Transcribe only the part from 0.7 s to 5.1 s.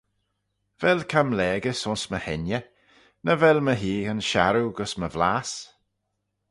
Vel camlaagys ayns my hengey? nagh vel my heaghyn sharroo gys my